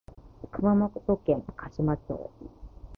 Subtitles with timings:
[0.51, 2.31] 熊本県嘉島町